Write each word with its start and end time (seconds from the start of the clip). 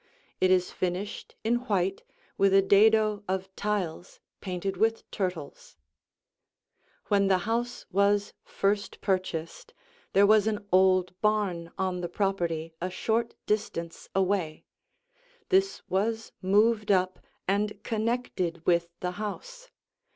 It 0.39 0.49
is 0.49 0.71
finished 0.71 1.35
in 1.43 1.57
white 1.67 2.01
with 2.35 2.55
a 2.55 2.63
dado 2.63 3.23
of 3.27 3.55
tiles 3.55 4.19
painted 4.39 4.75
with 4.75 5.05
turtles. 5.11 5.77
[Illustration: 6.73 6.87
The 6.87 6.89
Lounge] 6.89 7.07
When 7.21 7.27
the 7.27 7.37
house 7.43 7.85
was 7.91 8.33
first 8.43 8.99
purchased, 9.01 9.75
there 10.13 10.25
was 10.25 10.47
an 10.47 10.65
old 10.71 11.13
barn 11.21 11.69
on 11.77 12.01
the 12.01 12.09
property 12.09 12.73
a 12.81 12.89
short 12.89 13.35
distance 13.45 14.09
away. 14.15 14.65
This 15.49 15.83
was 15.87 16.31
moved 16.41 16.89
up 16.91 17.19
and 17.47 17.79
connected 17.83 18.65
with 18.65 18.89
the 19.01 19.11
house. 19.21 19.69